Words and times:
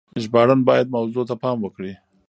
ژباړن 0.23 0.59
بايد 0.67 0.87
موضوع 0.95 1.23
ته 1.29 1.35
پام 1.43 1.57
وکړي. 1.61 1.93